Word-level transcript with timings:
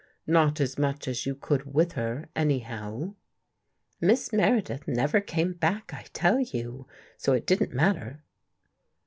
Not 0.25 0.59
as 0.59 0.79
much 0.79 1.07
as 1.07 1.27
you 1.27 1.35
could 1.35 1.75
with 1.75 1.91
her, 1.91 2.27
anyhow?"" 2.35 3.13
Miss 4.01 4.33
Meredith 4.33 4.87
never 4.87 5.21
came 5.21 5.53
back, 5.53 5.93
I 5.93 6.07
tell 6.11 6.39
you, 6.39 6.87
so 7.17 7.33
it 7.33 7.45
didn't 7.45 7.71
matter." 7.75 8.23